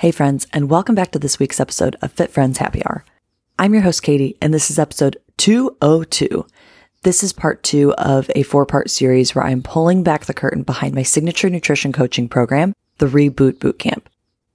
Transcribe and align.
Hey, 0.00 0.12
friends, 0.12 0.46
and 0.54 0.70
welcome 0.70 0.94
back 0.94 1.10
to 1.10 1.18
this 1.18 1.38
week's 1.38 1.60
episode 1.60 1.94
of 2.00 2.12
Fit 2.12 2.30
Friends 2.30 2.56
Happy 2.56 2.82
Hour. 2.86 3.04
I'm 3.58 3.74
your 3.74 3.82
host, 3.82 4.02
Katie, 4.02 4.34
and 4.40 4.54
this 4.54 4.70
is 4.70 4.78
episode 4.78 5.18
202. 5.36 6.46
This 7.02 7.22
is 7.22 7.34
part 7.34 7.62
two 7.62 7.92
of 7.96 8.30
a 8.34 8.42
four 8.44 8.64
part 8.64 8.88
series 8.88 9.34
where 9.34 9.44
I'm 9.44 9.62
pulling 9.62 10.02
back 10.02 10.24
the 10.24 10.32
curtain 10.32 10.62
behind 10.62 10.94
my 10.94 11.02
signature 11.02 11.50
nutrition 11.50 11.92
coaching 11.92 12.30
program, 12.30 12.72
the 12.96 13.08
Reboot 13.08 13.58
Bootcamp. 13.58 14.04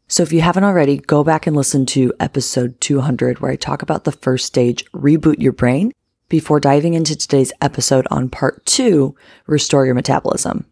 So 0.08 0.24
if 0.24 0.34
you 0.34 0.42
haven't 0.42 0.64
already, 0.64 0.98
go 0.98 1.24
back 1.24 1.46
and 1.46 1.56
listen 1.56 1.86
to 1.86 2.12
episode 2.20 2.82
200 2.82 3.40
where 3.40 3.52
I 3.52 3.56
talk 3.56 3.84
about 3.84 4.04
the 4.04 4.14
first 4.14 4.48
stage, 4.48 4.84
reboot 4.94 5.40
your 5.40 5.54
brain, 5.54 5.92
before 6.28 6.60
diving 6.60 6.96
into 6.96 7.16
today's 7.16 7.54
episode 7.62 8.08
on 8.10 8.30
part 8.30 8.66
two, 8.66 9.16
restore 9.46 9.86
your 9.86 9.94
metabolism. 9.94 10.66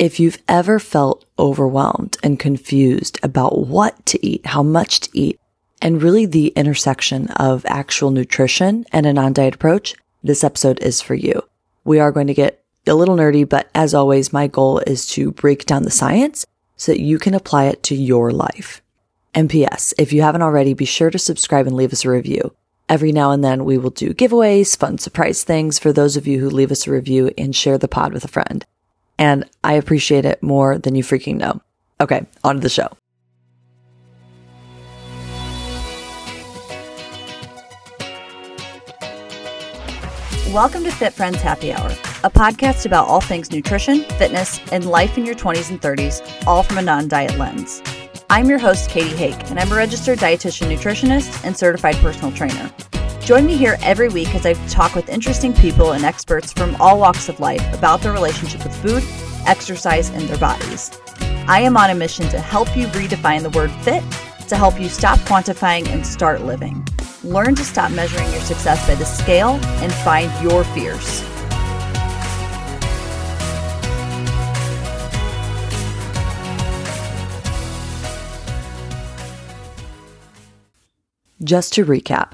If 0.00 0.18
you've 0.18 0.42
ever 0.48 0.78
felt 0.78 1.26
overwhelmed 1.38 2.16
and 2.22 2.38
confused 2.38 3.20
about 3.22 3.66
what 3.66 4.06
to 4.06 4.26
eat, 4.26 4.46
how 4.46 4.62
much 4.62 5.00
to 5.00 5.10
eat, 5.12 5.38
and 5.82 6.02
really 6.02 6.24
the 6.24 6.54
intersection 6.56 7.28
of 7.32 7.66
actual 7.66 8.10
nutrition 8.10 8.86
and 8.92 9.04
a 9.04 9.12
non-diet 9.12 9.56
approach, 9.56 9.94
this 10.22 10.42
episode 10.42 10.78
is 10.80 11.02
for 11.02 11.14
you. 11.14 11.42
We 11.84 12.00
are 12.00 12.12
going 12.12 12.28
to 12.28 12.34
get 12.34 12.64
a 12.86 12.94
little 12.94 13.14
nerdy, 13.14 13.46
but 13.46 13.68
as 13.74 13.92
always, 13.92 14.32
my 14.32 14.46
goal 14.46 14.78
is 14.86 15.06
to 15.08 15.32
break 15.32 15.66
down 15.66 15.82
the 15.82 15.90
science 15.90 16.46
so 16.78 16.92
that 16.92 17.02
you 17.02 17.18
can 17.18 17.34
apply 17.34 17.66
it 17.66 17.82
to 17.82 17.94
your 17.94 18.30
life. 18.30 18.80
And 19.34 19.50
P.S. 19.50 19.92
If 19.98 20.14
you 20.14 20.22
haven't 20.22 20.40
already, 20.40 20.72
be 20.72 20.86
sure 20.86 21.10
to 21.10 21.18
subscribe 21.18 21.66
and 21.66 21.76
leave 21.76 21.92
us 21.92 22.06
a 22.06 22.10
review. 22.10 22.56
Every 22.88 23.12
now 23.12 23.32
and 23.32 23.44
then 23.44 23.66
we 23.66 23.76
will 23.76 23.90
do 23.90 24.14
giveaways, 24.14 24.78
fun 24.78 24.96
surprise 24.96 25.44
things 25.44 25.78
for 25.78 25.92
those 25.92 26.16
of 26.16 26.26
you 26.26 26.40
who 26.40 26.48
leave 26.48 26.72
us 26.72 26.86
a 26.86 26.90
review 26.90 27.30
and 27.36 27.54
share 27.54 27.76
the 27.76 27.86
pod 27.86 28.14
with 28.14 28.24
a 28.24 28.28
friend 28.28 28.64
and 29.20 29.44
I 29.62 29.74
appreciate 29.74 30.24
it 30.24 30.42
more 30.42 30.78
than 30.78 30.96
you 30.96 31.04
freaking 31.04 31.36
know. 31.36 31.60
Okay, 32.00 32.26
on 32.42 32.56
to 32.56 32.60
the 32.60 32.70
show. 32.70 32.88
Welcome 40.52 40.82
to 40.82 40.90
Fit 40.90 41.12
Friends 41.12 41.40
Happy 41.40 41.72
Hour, 41.72 41.90
a 42.24 42.30
podcast 42.30 42.86
about 42.86 43.06
all 43.06 43.20
things 43.20 43.52
nutrition, 43.52 44.02
fitness, 44.18 44.58
and 44.72 44.84
life 44.86 45.16
in 45.16 45.24
your 45.24 45.36
20s 45.36 45.70
and 45.70 45.80
30s, 45.80 46.46
all 46.46 46.64
from 46.64 46.78
a 46.78 46.82
non 46.82 47.06
diet 47.06 47.38
lens. 47.38 47.82
I'm 48.30 48.48
your 48.48 48.58
host, 48.58 48.90
Katie 48.90 49.14
Hake, 49.14 49.50
and 49.50 49.60
I'm 49.60 49.70
a 49.70 49.76
registered 49.76 50.18
dietitian 50.18 50.74
nutritionist 50.74 51.44
and 51.44 51.56
certified 51.56 51.96
personal 51.96 52.32
trainer. 52.32 52.72
Join 53.30 53.46
me 53.46 53.56
here 53.56 53.78
every 53.80 54.08
week 54.08 54.34
as 54.34 54.44
I 54.44 54.54
talk 54.66 54.96
with 54.96 55.08
interesting 55.08 55.52
people 55.52 55.92
and 55.92 56.04
experts 56.04 56.52
from 56.52 56.74
all 56.80 56.98
walks 56.98 57.28
of 57.28 57.38
life 57.38 57.62
about 57.72 58.00
their 58.00 58.12
relationship 58.12 58.64
with 58.64 58.74
food, 58.82 59.04
exercise, 59.46 60.10
and 60.10 60.28
their 60.28 60.38
bodies. 60.38 60.90
I 61.46 61.60
am 61.60 61.76
on 61.76 61.90
a 61.90 61.94
mission 61.94 62.28
to 62.30 62.40
help 62.40 62.76
you 62.76 62.88
redefine 62.88 63.42
the 63.42 63.50
word 63.50 63.70
fit, 63.82 64.02
to 64.48 64.56
help 64.56 64.80
you 64.80 64.88
stop 64.88 65.20
quantifying 65.20 65.86
and 65.90 66.04
start 66.04 66.40
living. 66.42 66.84
Learn 67.22 67.54
to 67.54 67.64
stop 67.64 67.92
measuring 67.92 68.28
your 68.32 68.40
success 68.40 68.84
by 68.88 68.96
the 68.96 69.04
scale 69.04 69.60
and 69.78 69.92
find 69.92 70.32
your 70.42 70.64
fears. 70.64 71.20
Just 81.44 81.72
to 81.74 81.84
recap, 81.84 82.32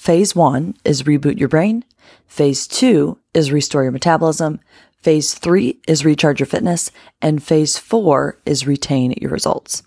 Phase 0.00 0.34
one 0.34 0.76
is 0.82 1.02
reboot 1.02 1.38
your 1.38 1.50
brain. 1.50 1.84
Phase 2.26 2.66
two 2.66 3.18
is 3.34 3.52
restore 3.52 3.82
your 3.82 3.92
metabolism. 3.92 4.58
Phase 4.96 5.34
three 5.34 5.78
is 5.86 6.06
recharge 6.06 6.40
your 6.40 6.46
fitness. 6.46 6.90
And 7.20 7.42
phase 7.42 7.76
four 7.76 8.38
is 8.46 8.66
retain 8.66 9.12
your 9.20 9.30
results. 9.30 9.82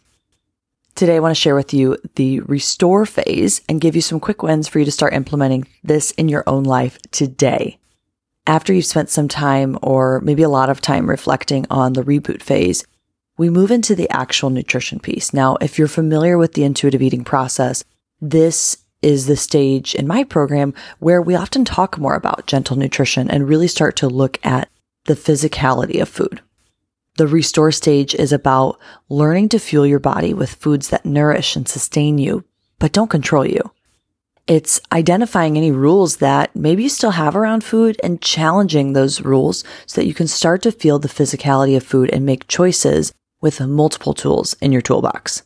Today, 0.94 1.16
I 1.16 1.20
want 1.20 1.36
to 1.36 1.42
share 1.42 1.56
with 1.56 1.74
you 1.74 1.98
the 2.14 2.42
restore 2.42 3.08
phase 3.08 3.62
and 3.68 3.82
give 3.82 3.96
you 3.96 4.04
some 4.04 4.20
quick 4.20 4.44
wins 4.44 4.68
for 4.68 4.78
you 4.78 4.86
to 4.86 4.92
start 4.92 5.16
implementing 5.16 5.68
this 5.84 6.12
in 6.12 6.30
your 6.30 6.44
own 6.46 6.64
life 6.64 7.00
today. 7.10 7.80
After 8.46 8.72
you've 8.72 8.86
spent 8.86 9.10
some 9.10 9.28
time 9.28 9.80
or 9.82 10.22
maybe 10.22 10.44
a 10.44 10.48
lot 10.48 10.70
of 10.70 10.80
time 10.80 11.10
reflecting 11.10 11.66
on 11.72 11.94
the 11.94 12.04
reboot 12.04 12.44
phase, 12.44 12.86
we 13.40 13.50
move 13.50 13.72
into 13.72 13.96
the 13.96 14.12
actual 14.12 14.52
nutrition 14.52 15.00
piece. 15.00 15.34
Now, 15.34 15.56
if 15.56 15.80
you're 15.80 15.88
familiar 15.88 16.38
with 16.38 16.54
the 16.54 16.66
intuitive 16.66 17.02
eating 17.02 17.24
process, 17.24 17.84
this 18.22 18.78
is 19.04 19.26
the 19.26 19.38
stage 19.38 19.94
in 19.94 20.08
my 20.08 20.24
program 20.24 20.74
where 21.00 21.22
we 21.22 21.36
often 21.36 21.66
talk 21.66 21.98
more 21.98 22.16
about 22.16 22.48
gentle 22.48 22.78
nutrition 22.78 23.30
and 23.30 23.48
really 23.48 23.68
start 23.68 23.96
to 23.98 24.08
look 24.08 24.44
at 24.46 24.70
the 25.06 25.16
physicality 25.16 26.02
of 26.02 26.10
food. 26.10 26.42
The 27.18 27.28
restore 27.28 27.72
stage 27.72 28.16
is 28.16 28.32
about 28.32 28.80
learning 29.10 29.50
to 29.50 29.60
fuel 29.60 29.86
your 29.86 30.00
body 30.00 30.34
with 30.34 30.56
foods 30.56 30.90
that 30.90 31.06
nourish 31.06 31.56
and 31.56 31.68
sustain 31.68 32.18
you, 32.18 32.44
but 32.80 32.92
don't 32.92 33.10
control 33.10 33.46
you. 33.46 33.72
It's 34.48 34.82
identifying 34.92 35.56
any 35.56 35.72
rules 35.72 36.18
that 36.18 36.56
maybe 36.56 36.84
you 36.84 36.90
still 36.90 37.12
have 37.12 37.36
around 37.36 37.64
food 37.64 38.00
and 38.04 38.22
challenging 38.22 38.94
those 38.94 39.22
rules 39.22 39.64
so 39.86 40.02
that 40.02 40.08
you 40.08 40.14
can 40.14 40.28
start 40.28 40.64
to 40.64 40.72
feel 40.72 41.00
the 41.00 41.08
physicality 41.08 41.78
of 41.78 41.84
food 41.84 42.10
and 42.12 42.26
make 42.26 42.48
choices 42.48 43.14
with 43.42 43.62
multiple 43.62 44.14
tools 44.14 44.56
in 44.60 44.72
your 44.72 44.82
toolbox. 44.82 45.44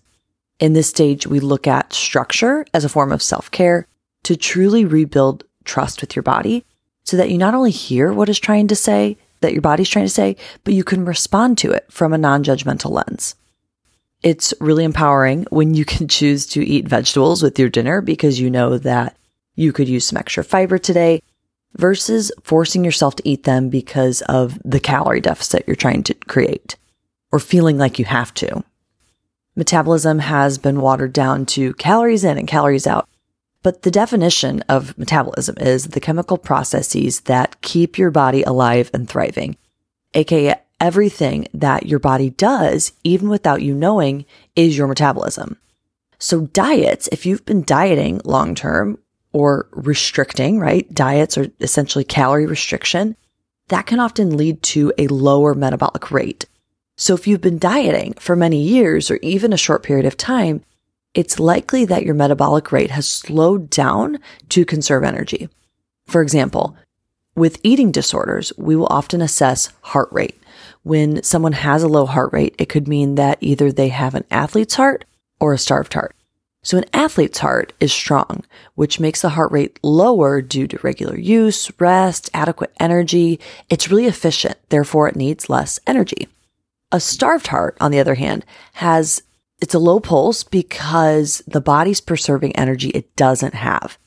In 0.59 0.73
this 0.73 0.89
stage, 0.89 1.27
we 1.27 1.39
look 1.39 1.67
at 1.67 1.93
structure 1.93 2.65
as 2.73 2.83
a 2.83 2.89
form 2.89 3.11
of 3.11 3.21
self 3.21 3.51
care 3.51 3.87
to 4.23 4.35
truly 4.35 4.85
rebuild 4.85 5.43
trust 5.65 6.01
with 6.01 6.15
your 6.15 6.23
body 6.23 6.65
so 7.03 7.15
that 7.17 7.29
you 7.29 7.37
not 7.37 7.53
only 7.53 7.71
hear 7.71 8.11
what 8.11 8.29
is 8.29 8.39
trying 8.39 8.67
to 8.67 8.75
say, 8.75 9.17
that 9.41 9.53
your 9.53 9.61
body's 9.61 9.89
trying 9.89 10.05
to 10.05 10.09
say, 10.09 10.35
but 10.63 10.73
you 10.73 10.83
can 10.83 11.05
respond 11.05 11.57
to 11.59 11.71
it 11.71 11.85
from 11.91 12.11
a 12.11 12.17
non 12.17 12.43
judgmental 12.43 12.91
lens. 12.91 13.35
It's 14.23 14.53
really 14.59 14.83
empowering 14.83 15.45
when 15.51 15.75
you 15.75 15.85
can 15.85 16.07
choose 16.17 16.45
to 16.47 16.65
eat 16.65 16.87
vegetables 16.87 17.43
with 17.43 17.59
your 17.59 17.69
dinner 17.69 18.01
because 18.01 18.39
you 18.39 18.49
know 18.49 18.77
that 18.79 19.15
you 19.55 19.71
could 19.71 19.87
use 19.87 20.07
some 20.07 20.17
extra 20.17 20.43
fiber 20.43 20.77
today 20.77 21.21
versus 21.75 22.31
forcing 22.43 22.83
yourself 22.83 23.15
to 23.17 23.29
eat 23.29 23.43
them 23.43 23.69
because 23.69 24.21
of 24.23 24.59
the 24.65 24.79
calorie 24.79 25.21
deficit 25.21 25.63
you're 25.67 25.75
trying 25.75 26.01
to 26.01 26.13
create 26.13 26.75
or 27.31 27.39
feeling 27.39 27.77
like 27.77 27.99
you 27.99 28.05
have 28.05 28.33
to 28.33 28.63
metabolism 29.57 30.19
has 30.19 30.57
been 30.57 30.79
watered 30.79 31.11
down 31.11 31.45
to 31.47 31.73
calories 31.73 32.23
in 32.23 32.37
and 32.37 32.47
calories 32.47 32.87
out. 32.87 33.09
But 33.63 33.81
the 33.81 33.91
definition 33.91 34.61
of 34.69 34.97
metabolism 34.97 35.57
is 35.57 35.87
the 35.87 35.99
chemical 35.99 36.37
processes 36.37 37.21
that 37.21 37.59
keep 37.61 37.97
your 37.97 38.11
body 38.11 38.43
alive 38.43 38.89
and 38.93 39.09
thriving, 39.09 39.57
aka 40.13 40.55
everything 40.79 41.47
that 41.53 41.87
your 41.87 41.99
body 41.99 42.29
does, 42.29 42.93
even 43.03 43.29
without 43.29 43.63
you 43.63 43.73
knowing, 43.73 44.25
is 44.55 44.77
your 44.77 44.87
metabolism. 44.87 45.57
So 46.19 46.41
diets, 46.47 47.09
if 47.11 47.25
you've 47.25 47.45
been 47.45 47.63
dieting 47.63 48.21
long 48.23 48.55
term 48.55 48.99
or 49.33 49.67
restricting, 49.71 50.59
right? 50.59 50.91
Diets 50.93 51.37
are 51.37 51.47
essentially 51.59 52.03
calorie 52.03 52.45
restriction. 52.45 53.15
That 53.67 53.85
can 53.85 53.99
often 53.99 54.37
lead 54.37 54.63
to 54.63 54.93
a 54.97 55.07
lower 55.07 55.53
metabolic 55.53 56.09
rate. 56.11 56.45
So 56.99 57.13
if 57.13 57.27
you've 57.27 57.41
been 57.41 57.59
dieting 57.59 58.13
for 58.13 58.35
many 58.35 58.59
years 58.59 59.11
or 59.11 59.17
even 59.21 59.53
a 59.53 59.57
short 59.57 59.83
period 59.83 60.07
of 60.07 60.17
time, 60.17 60.63
it's 61.13 61.39
likely 61.39 61.85
that 61.85 62.03
your 62.03 62.15
metabolic 62.15 62.71
rate 62.71 62.89
has 62.89 63.07
slowed 63.07 63.69
down 63.69 64.17
to 64.49 64.65
conserve 64.65 65.03
energy. 65.03 65.47
For 66.07 66.23
example, 66.23 66.75
with 67.35 67.59
eating 67.61 67.91
disorders, 67.91 68.51
we 68.57 68.75
will 68.75 68.87
often 68.87 69.21
assess 69.21 69.71
heart 69.81 70.09
rate. 70.11 70.41
When 70.81 71.21
someone 71.21 71.53
has 71.53 71.83
a 71.83 71.87
low 71.87 72.07
heart 72.07 72.33
rate, 72.33 72.55
it 72.57 72.69
could 72.69 72.87
mean 72.87 73.13
that 73.15 73.37
either 73.41 73.71
they 73.71 73.89
have 73.89 74.15
an 74.15 74.25
athlete's 74.31 74.73
heart 74.73 75.05
or 75.39 75.53
a 75.53 75.59
starved 75.59 75.93
heart. 75.93 76.15
So 76.63 76.79
an 76.79 76.85
athlete's 76.93 77.37
heart 77.37 77.73
is 77.79 77.93
strong, 77.93 78.43
which 78.73 78.99
makes 78.99 79.21
the 79.21 79.29
heart 79.29 79.51
rate 79.51 79.79
lower 79.83 80.41
due 80.41 80.67
to 80.67 80.79
regular 80.81 81.17
use, 81.17 81.71
rest, 81.79 82.31
adequate 82.33 82.73
energy. 82.79 83.39
It's 83.69 83.89
really 83.89 84.07
efficient. 84.07 84.57
Therefore, 84.69 85.07
it 85.07 85.15
needs 85.15 85.47
less 85.47 85.79
energy. 85.85 86.27
A 86.91 86.99
starved 86.99 87.47
heart, 87.47 87.77
on 87.81 87.91
the 87.91 87.99
other 87.99 88.15
hand, 88.15 88.45
has 88.73 89.21
it's 89.59 89.73
a 89.73 89.79
low 89.79 89.99
pulse 89.99 90.43
because 90.43 91.41
the 91.47 91.61
body's 91.61 91.99
preserving 91.99 92.55
energy 92.55 92.89
it 92.89 93.15
doesn't 93.15 93.55
have. 93.55 93.97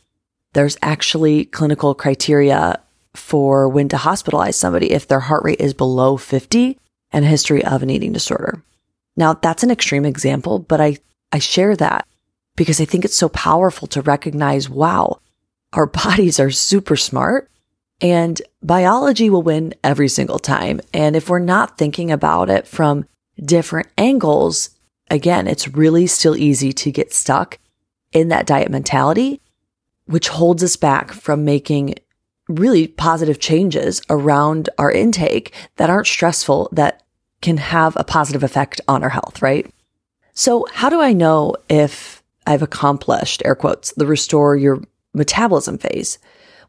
There's 0.53 0.79
actually 0.81 1.44
clinical 1.44 1.94
criteria 1.94 2.81
for 3.15 3.69
when 3.69 3.88
to 3.88 3.97
hospitalize 3.97 4.55
somebody 4.55 4.93
if 4.93 5.09
their 5.09 5.21
heart 5.21 5.44
rate 5.44 5.61
is 5.61 5.75
below 5.75 6.17
50 6.17 6.79
and 7.12 7.25
a 7.25 7.29
history 7.29 7.65
of 7.65 7.82
an 7.82 7.91
eating 7.91 8.12
disorder. 8.12 8.62
Now, 9.17 9.35
that's 9.35 9.65
an 9.65 9.71
extreme 9.71 10.05
example, 10.05 10.61
but 10.61 10.81
I, 10.81 10.99
I 11.33 11.41
share 11.41 11.76
that 11.76 12.06
because 12.56 12.81
I 12.81 12.85
think 12.85 13.05
it's 13.05 13.17
so 13.17 13.29
powerful 13.29 13.88
to 13.88 14.03
recognize, 14.03 14.71
wow, 14.71 15.21
our 15.73 15.87
bodies 16.05 16.38
are 16.38 16.50
super 16.50 16.97
smart 16.97 17.50
and 18.00 18.41
biology 18.62 19.29
will 19.31 19.43
win 19.43 19.75
every 19.85 20.08
single 20.08 20.38
time. 20.38 20.81
And 20.94 21.17
if 21.17 21.29
we're 21.29 21.38
not 21.38 21.79
thinking 21.79 22.11
about 22.11 22.50
it 22.50 22.67
from 22.67 23.06
different 23.43 23.88
angles, 23.99 24.70
again, 25.11 25.47
it's 25.47 25.69
really 25.69 26.06
still 26.06 26.37
easy 26.37 26.73
to 26.73 26.91
get 26.91 27.12
stuck 27.12 27.58
in 28.12 28.29
that 28.29 28.47
diet 28.47 28.70
mentality, 28.70 29.41
which 30.06 30.29
holds 30.29 30.62
us 30.62 30.76
back 30.76 31.12
from 31.12 31.44
making 31.44 31.94
really 32.49 32.88
positive 32.88 33.38
changes 33.38 34.02
around 34.11 34.69
our 34.79 34.91
intake 34.91 35.55
that 35.76 35.91
aren't 35.91 36.06
stressful, 36.06 36.69
that 36.73 37.02
can 37.41 37.58
have 37.58 37.97
a 37.97 38.05
positive 38.05 38.43
effect 38.43 38.81
on 38.88 39.02
our 39.02 39.08
health, 39.11 39.41
right? 39.41 39.73
So, 40.35 40.67
how 40.73 40.88
do 40.88 41.00
I 41.00 41.12
know 41.12 41.55
if 41.69 42.23
I've 42.47 42.62
accomplished, 42.62 43.43
air 43.44 43.55
quotes, 43.55 43.93
the 43.93 44.06
restore 44.06 44.56
your 44.56 44.82
metabolism 45.14 45.79
phase? 45.79 46.19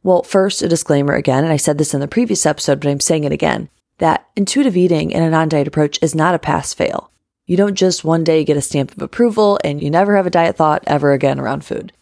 Well, 0.03 0.23
first, 0.23 0.61
a 0.61 0.67
disclaimer 0.67 1.13
again, 1.13 1.43
and 1.43 1.53
I 1.53 1.57
said 1.57 1.77
this 1.77 1.93
in 1.93 1.99
the 1.99 2.07
previous 2.07 2.45
episode, 2.45 2.79
but 2.79 2.89
I'm 2.89 2.99
saying 2.99 3.23
it 3.23 3.31
again 3.31 3.69
that 3.99 4.27
intuitive 4.35 4.75
eating 4.75 5.11
in 5.11 5.21
a 5.21 5.29
non 5.29 5.47
diet 5.47 5.67
approach 5.67 5.99
is 6.01 6.15
not 6.15 6.33
a 6.33 6.39
pass 6.39 6.73
fail. 6.73 7.11
You 7.45 7.55
don't 7.55 7.75
just 7.75 8.03
one 8.03 8.23
day 8.23 8.43
get 8.43 8.57
a 8.57 8.61
stamp 8.61 8.91
of 8.91 9.01
approval 9.01 9.59
and 9.63 9.81
you 9.81 9.91
never 9.91 10.17
have 10.17 10.25
a 10.25 10.31
diet 10.31 10.55
thought 10.55 10.83
ever 10.87 11.11
again 11.11 11.39
around 11.39 11.63
food. 11.63 11.93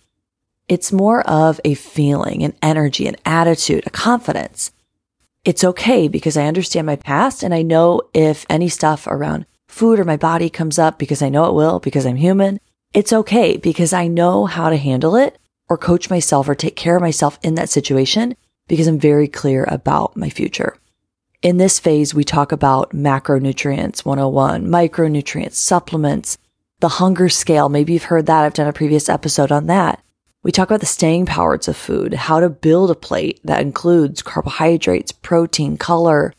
It's 0.70 0.94
more 0.94 1.28
of 1.28 1.60
a 1.66 1.74
feeling, 1.74 2.44
an 2.44 2.54
energy, 2.62 3.06
an 3.06 3.18
attitude, 3.26 3.86
a 3.86 3.90
confidence. 3.90 4.72
It's 5.44 5.64
okay 5.64 6.08
because 6.08 6.38
I 6.38 6.46
understand 6.46 6.86
my 6.86 6.96
past 6.96 7.44
and 7.44 7.54
I 7.54 7.64
know 7.64 8.04
if 8.14 8.46
any 8.50 8.70
stuff 8.70 9.08
around 9.08 9.46
food 9.68 10.00
or 10.00 10.06
my 10.06 10.18
body 10.18 10.50
comes 10.50 10.80
up 10.80 11.00
because 11.00 11.22
I 11.22 11.30
know 11.30 11.46
it 11.46 11.54
will 11.54 11.80
because 11.80 12.06
I'm 12.06 12.16
human. 12.16 12.60
It's 12.94 13.12
okay 13.12 13.58
because 13.58 13.92
I 13.92 14.08
know 14.08 14.46
how 14.46 14.70
to 14.70 14.78
handle 14.78 15.16
it 15.16 15.38
or 15.70 15.78
coach 15.78 16.10
myself 16.10 16.50
or 16.50 16.56
take 16.56 16.76
care 16.76 16.96
of 16.96 17.02
myself 17.02 17.40
in 17.44 17.56
that 17.56 17.70
situation 17.70 18.36
because 18.68 18.88
I'm 18.88 19.00
very 19.00 19.28
clear 19.28 19.66
about 19.70 20.18
my 20.18 20.30
future. 20.30 20.76
In 21.42 21.58
this 21.58 21.80
phase, 21.80 22.14
we 22.14 22.24
talk 22.24 22.52
about 22.52 22.92
macronutrients 22.92 24.04
101, 24.04 24.66
micronutrients, 24.68 25.54
supplements, 25.54 26.38
the 26.82 26.90
hunger 26.90 27.30
scale. 27.30 27.70
Maybe 27.70 27.94
you've 27.94 28.04
heard 28.04 28.26
that. 28.26 28.44
I've 28.44 28.54
done 28.54 28.68
a 28.68 28.74
previous 28.74 29.08
episode 29.08 29.52
on 29.52 29.68
that. 29.68 30.04
We 30.44 30.52
talk 30.52 30.70
about 30.70 30.80
the 30.80 30.86
staying 30.86 31.26
powers 31.26 31.68
of 31.68 31.78
food, 31.78 32.14
how 32.14 32.40
to 32.40 32.50
build 32.50 32.92
a 32.92 32.96
plate 32.96 33.42
that 33.44 33.62
includes 33.62 34.22
carbohydrates, 34.22 35.12
protein, 35.12 35.78
color, 35.78 36.34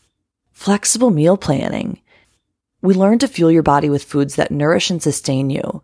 flexible 0.51 1.11
meal 1.11 1.37
planning. 1.37 2.01
We 2.81 2.95
learn 2.95 3.19
to 3.19 3.27
fuel 3.27 3.51
your 3.51 3.63
body 3.63 3.89
with 3.89 4.03
foods 4.03 4.35
that 4.35 4.51
nourish 4.51 4.89
and 4.89 5.01
sustain 5.01 5.51
you. 5.51 5.83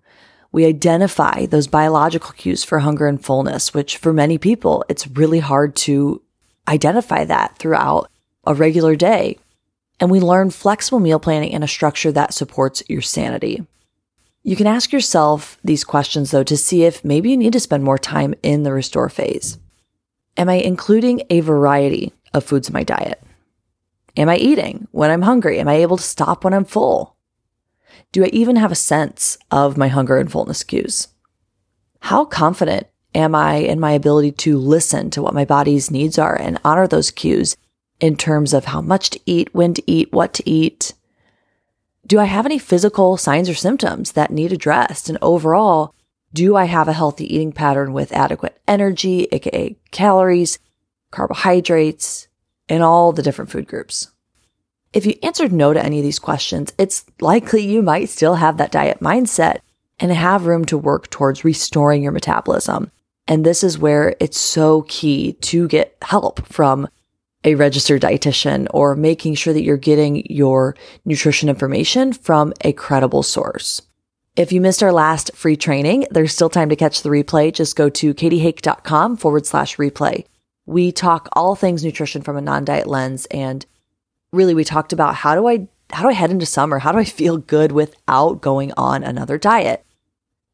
We 0.57 0.65
identify 0.65 1.45
those 1.45 1.67
biological 1.67 2.31
cues 2.31 2.63
for 2.63 2.79
hunger 2.79 3.05
and 3.05 3.23
fullness, 3.23 3.75
which 3.75 3.97
for 3.97 4.11
many 4.11 4.39
people, 4.39 4.83
it's 4.89 5.05
really 5.05 5.37
hard 5.37 5.75
to 5.85 6.19
identify 6.67 7.25
that 7.25 7.59
throughout 7.59 8.09
a 8.43 8.55
regular 8.55 8.95
day. 8.95 9.37
And 9.99 10.09
we 10.09 10.19
learn 10.19 10.49
flexible 10.49 10.99
meal 10.99 11.19
planning 11.19 11.53
and 11.53 11.63
a 11.63 11.67
structure 11.67 12.11
that 12.11 12.33
supports 12.33 12.81
your 12.89 13.03
sanity. 13.03 13.67
You 14.41 14.55
can 14.55 14.65
ask 14.65 14.91
yourself 14.91 15.59
these 15.63 15.83
questions 15.83 16.31
though 16.31 16.41
to 16.45 16.57
see 16.57 16.85
if 16.85 17.05
maybe 17.05 17.29
you 17.29 17.37
need 17.37 17.53
to 17.53 17.59
spend 17.59 17.83
more 17.83 17.99
time 17.99 18.33
in 18.41 18.63
the 18.63 18.73
restore 18.73 19.09
phase. 19.09 19.59
Am 20.37 20.49
I 20.49 20.55
including 20.55 21.21
a 21.29 21.41
variety 21.41 22.13
of 22.33 22.43
foods 22.43 22.67
in 22.67 22.73
my 22.73 22.83
diet? 22.83 23.21
Am 24.15 24.27
I 24.27 24.37
eating 24.37 24.87
when 24.89 25.11
I'm 25.11 25.21
hungry? 25.21 25.59
Am 25.59 25.67
I 25.67 25.75
able 25.75 25.97
to 25.97 26.03
stop 26.03 26.43
when 26.43 26.55
I'm 26.55 26.65
full? 26.65 27.15
Do 28.11 28.23
I 28.23 28.27
even 28.27 28.55
have 28.55 28.71
a 28.71 28.75
sense 28.75 29.37
of 29.51 29.77
my 29.77 29.87
hunger 29.87 30.17
and 30.17 30.31
fullness 30.31 30.63
cues? 30.63 31.09
How 32.01 32.25
confident 32.25 32.87
am 33.13 33.35
I 33.35 33.55
in 33.55 33.79
my 33.79 33.91
ability 33.91 34.31
to 34.33 34.57
listen 34.57 35.09
to 35.11 35.21
what 35.21 35.33
my 35.33 35.45
body's 35.45 35.91
needs 35.91 36.17
are 36.17 36.35
and 36.35 36.59
honor 36.63 36.87
those 36.87 37.11
cues 37.11 37.57
in 37.99 38.15
terms 38.15 38.53
of 38.53 38.65
how 38.65 38.81
much 38.81 39.09
to 39.11 39.19
eat, 39.25 39.53
when 39.53 39.73
to 39.73 39.83
eat, 39.91 40.11
what 40.11 40.33
to 40.35 40.49
eat, 40.49 40.93
do 42.07 42.19
I 42.19 42.25
have 42.25 42.45
any 42.45 42.57
physical 42.57 43.17
signs 43.17 43.49
or 43.49 43.53
symptoms 43.53 44.13
that 44.13 44.31
need 44.31 44.53
addressed? 44.53 45.09
And 45.09 45.17
overall, 45.21 45.93
do 46.33 46.55
I 46.55 46.65
have 46.65 46.87
a 46.87 46.93
healthy 46.93 47.33
eating 47.33 47.51
pattern 47.51 47.91
with 47.91 48.13
adequate 48.13 48.59
energy, 48.67 49.27
aka 49.31 49.75
calories, 49.91 50.59
carbohydrates, 51.11 52.29
and 52.69 52.81
all 52.81 53.11
the 53.11 53.21
different 53.21 53.51
food 53.51 53.67
groups? 53.67 54.09
If 54.97 55.05
you 55.05 55.13
answered 55.21 55.53
no 55.53 55.73
to 55.73 55.85
any 55.85 55.99
of 55.99 56.03
these 56.03 56.17
questions, 56.17 56.73
it's 56.79 57.05
likely 57.21 57.63
you 57.63 57.83
might 57.83 58.09
still 58.09 58.33
have 58.33 58.57
that 58.57 58.71
diet 58.71 58.99
mindset 58.99 59.59
and 59.99 60.11
have 60.11 60.47
room 60.47 60.65
to 60.65 60.77
work 60.77 61.11
towards 61.11 61.45
restoring 61.45 62.01
your 62.01 62.11
metabolism. 62.11 62.89
And 63.27 63.45
this 63.45 63.63
is 63.63 63.77
where 63.77 64.15
it's 64.19 64.39
so 64.39 64.85
key 64.87 65.33
to 65.33 65.67
get 65.67 65.95
help 66.01 66.47
from 66.47 66.87
a 67.43 67.53
registered 67.53 68.01
dietitian 68.01 68.65
or 68.71 68.95
making 68.95 69.35
sure 69.35 69.53
that 69.53 69.61
you're 69.61 69.77
getting 69.77 70.25
your 70.31 70.75
nutrition 71.05 71.47
information 71.47 72.11
from 72.11 72.51
a 72.61 72.73
credible 72.73 73.21
source. 73.21 73.83
If 74.35 74.51
you 74.51 74.59
missed 74.59 74.81
our 74.81 74.91
last 74.91 75.29
free 75.35 75.57
training, 75.57 76.07
there's 76.09 76.33
still 76.33 76.49
time 76.49 76.69
to 76.69 76.75
catch 76.75 77.03
the 77.03 77.09
replay. 77.09 77.53
Just 77.53 77.75
go 77.75 77.87
to 77.89 78.15
katiehake.com 78.15 79.17
forward 79.17 79.45
slash 79.45 79.77
replay. 79.77 80.25
We 80.65 80.91
talk 80.91 81.29
all 81.33 81.53
things 81.53 81.85
nutrition 81.85 82.23
from 82.23 82.35
a 82.35 82.41
non-diet 82.41 82.87
lens. 82.87 83.27
And 83.27 83.63
really 84.31 84.53
we 84.53 84.63
talked 84.63 84.93
about 84.93 85.15
how 85.15 85.35
do 85.35 85.47
I, 85.47 85.67
how 85.91 86.03
do 86.03 86.09
I 86.09 86.13
head 86.13 86.31
into 86.31 86.45
summer? 86.45 86.79
How 86.79 86.91
do 86.91 86.97
I 86.97 87.03
feel 87.03 87.37
good 87.37 87.71
without 87.71 88.41
going 88.41 88.71
on 88.77 89.03
another 89.03 89.37
diet? 89.37 89.85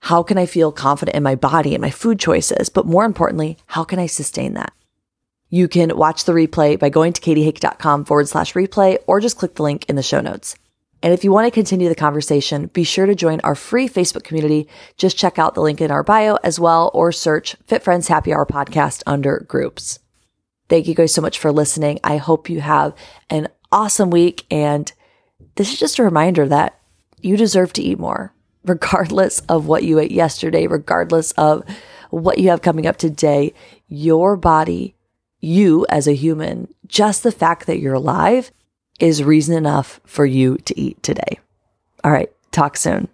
How 0.01 0.21
can 0.21 0.37
I 0.37 0.45
feel 0.45 0.71
confident 0.71 1.15
in 1.15 1.23
my 1.23 1.35
body 1.35 1.73
and 1.73 1.81
my 1.81 1.89
food 1.89 2.19
choices? 2.19 2.69
But 2.69 2.85
more 2.85 3.05
importantly, 3.05 3.57
how 3.67 3.83
can 3.83 3.99
I 3.99 4.05
sustain 4.05 4.53
that? 4.53 4.73
You 5.49 5.67
can 5.67 5.95
watch 5.95 6.25
the 6.25 6.33
replay 6.33 6.77
by 6.77 6.89
going 6.89 7.13
to 7.13 7.21
katiehake.com 7.21 8.05
forward 8.05 8.27
slash 8.27 8.53
replay 8.53 8.97
or 9.07 9.21
just 9.21 9.37
click 9.37 9.55
the 9.55 9.63
link 9.63 9.85
in 9.87 9.95
the 9.95 10.03
show 10.03 10.19
notes. 10.19 10.55
And 11.03 11.13
if 11.13 11.23
you 11.23 11.31
want 11.31 11.45
to 11.45 11.51
continue 11.51 11.89
the 11.89 11.95
conversation, 11.95 12.67
be 12.67 12.83
sure 12.83 13.05
to 13.05 13.13
join 13.13 13.39
our 13.41 13.55
free 13.55 13.87
Facebook 13.87 14.23
community. 14.23 14.67
Just 14.97 15.17
check 15.17 15.37
out 15.37 15.53
the 15.53 15.61
link 15.61 15.79
in 15.79 15.91
our 15.91 16.01
bio 16.01 16.37
as 16.43 16.59
well 16.59 16.89
or 16.93 17.11
search 17.11 17.55
Fit 17.67 17.83
Friends 17.83 18.07
Happy 18.07 18.33
Hour 18.33 18.45
podcast 18.45 19.03
under 19.05 19.45
groups. 19.47 19.99
Thank 20.69 20.87
you 20.87 20.95
guys 20.95 21.13
so 21.13 21.21
much 21.21 21.37
for 21.37 21.51
listening. 21.51 21.99
I 22.03 22.17
hope 22.17 22.49
you 22.49 22.61
have 22.61 22.95
an 23.29 23.49
awesome 23.73 24.09
week. 24.09 24.45
And 24.49 24.91
this 25.55 25.73
is 25.73 25.79
just 25.79 25.99
a 25.99 26.03
reminder 26.03 26.47
that 26.47 26.79
you 27.19 27.35
deserve 27.35 27.73
to 27.73 27.81
eat 27.81 27.99
more, 27.99 28.33
regardless 28.65 29.39
of 29.41 29.67
what 29.67 29.83
you 29.83 29.99
ate 29.99 30.11
yesterday, 30.11 30.67
regardless 30.67 31.31
of 31.33 31.63
what 32.09 32.37
you 32.37 32.49
have 32.49 32.61
coming 32.61 32.87
up 32.87 32.97
today. 32.97 33.53
Your 33.87 34.37
body 34.37 34.95
you 35.43 35.85
as 35.89 36.07
a 36.07 36.13
human, 36.13 36.73
just 36.87 37.21
the 37.21 37.31
fact 37.31 37.67
that 37.67 37.79
you're 37.79 37.93
alive 37.93 38.51
is 38.99 39.23
reason 39.23 39.55
enough 39.57 39.99
for 40.05 40.25
you 40.25 40.57
to 40.59 40.79
eat 40.79 41.03
today. 41.03 41.39
All 42.01 42.11
right, 42.11 42.31
talk 42.51 42.77
soon. 42.77 43.09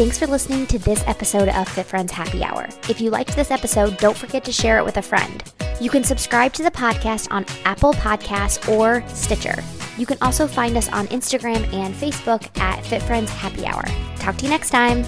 Thanks 0.00 0.18
for 0.18 0.26
listening 0.26 0.66
to 0.68 0.78
this 0.78 1.04
episode 1.06 1.50
of 1.50 1.68
Fit 1.68 1.84
Friends 1.84 2.10
Happy 2.10 2.42
Hour. 2.42 2.66
If 2.88 3.02
you 3.02 3.10
liked 3.10 3.36
this 3.36 3.50
episode, 3.50 3.98
don't 3.98 4.16
forget 4.16 4.42
to 4.44 4.50
share 4.50 4.78
it 4.78 4.84
with 4.86 4.96
a 4.96 5.02
friend. 5.02 5.44
You 5.78 5.90
can 5.90 6.04
subscribe 6.04 6.54
to 6.54 6.62
the 6.62 6.70
podcast 6.70 7.28
on 7.30 7.44
Apple 7.66 7.92
Podcasts 7.92 8.66
or 8.66 9.06
Stitcher. 9.08 9.62
You 9.98 10.06
can 10.06 10.16
also 10.22 10.46
find 10.46 10.78
us 10.78 10.88
on 10.88 11.06
Instagram 11.08 11.70
and 11.74 11.94
Facebook 11.94 12.48
at 12.58 12.82
Fit 12.86 13.02
Friends 13.02 13.30
Happy 13.30 13.66
Hour. 13.66 13.84
Talk 14.16 14.38
to 14.38 14.44
you 14.44 14.50
next 14.50 14.70
time. 14.70 15.04